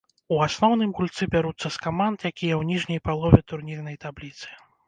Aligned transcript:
У 0.35 0.37
асноўным 0.45 0.95
гульцы 0.99 1.27
бяруцца 1.35 1.67
з 1.75 1.83
каманд, 1.85 2.19
якія 2.31 2.55
ў 2.57 2.63
ніжняй 2.73 2.99
палове 3.09 3.39
турнірнай 3.53 4.01
табліцы. 4.07 4.49